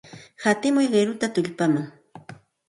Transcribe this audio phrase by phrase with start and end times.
[0.43, 1.85] Hatimuy qiruta tullpaman.